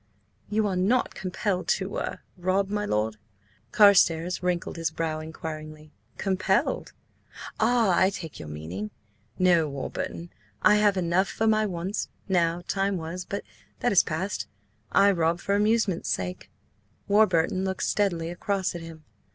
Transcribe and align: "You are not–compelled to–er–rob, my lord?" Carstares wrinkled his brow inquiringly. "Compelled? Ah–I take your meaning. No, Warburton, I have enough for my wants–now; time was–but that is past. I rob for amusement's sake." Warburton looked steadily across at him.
"You 0.49 0.65
are 0.65 0.75
not–compelled 0.75 1.67
to–er–rob, 1.67 2.69
my 2.71 2.85
lord?" 2.85 3.17
Carstares 3.71 4.41
wrinkled 4.41 4.75
his 4.77 4.89
brow 4.89 5.19
inquiringly. 5.19 5.91
"Compelled? 6.17 6.93
Ah–I 7.59 8.09
take 8.09 8.39
your 8.39 8.47
meaning. 8.47 8.89
No, 9.37 9.69
Warburton, 9.69 10.31
I 10.63 10.77
have 10.77 10.97
enough 10.97 11.27
for 11.27 11.45
my 11.45 11.67
wants–now; 11.67 12.63
time 12.67 12.97
was–but 12.97 13.43
that 13.81 13.91
is 13.91 14.01
past. 14.01 14.47
I 14.91 15.11
rob 15.11 15.39
for 15.39 15.53
amusement's 15.53 16.09
sake." 16.09 16.49
Warburton 17.07 17.63
looked 17.63 17.83
steadily 17.83 18.31
across 18.31 18.73
at 18.73 18.81
him. 18.81 19.03